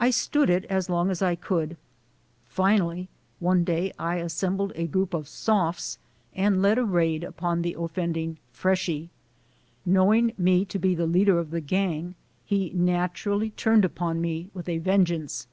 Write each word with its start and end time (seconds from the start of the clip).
I 0.00 0.10
stood 0.10 0.50
it 0.50 0.64
as 0.64 0.90
long 0.90 1.08
as 1.08 1.22
I 1.22 1.36
could. 1.36 1.76
Finally, 2.46 3.08
one 3.38 3.62
day 3.62 3.92
I 3.96 4.16
assembled 4.16 4.72
a 4.74 4.88
group 4.88 5.14
of 5.14 5.28
"sophs" 5.28 5.98
and 6.34 6.60
led 6.60 6.78
a 6.78 6.84
raid 6.84 7.22
upon 7.22 7.62
the 7.62 7.76
offending 7.78 8.38
"freshy." 8.50 9.08
Know 9.84 10.12
ing 10.12 10.32
me 10.36 10.64
to 10.64 10.80
be 10.80 10.96
the 10.96 11.06
leader 11.06 11.38
of 11.38 11.52
the 11.52 11.60
gang, 11.60 12.16
he 12.44 12.72
naturally 12.74 13.50
turned 13.50 13.84
upon 13.84 14.20
me 14.20 14.48
with 14.52 14.68
a 14.68 14.78
vengeance. 14.78 15.46